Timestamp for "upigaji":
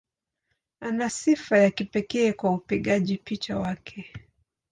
2.51-3.17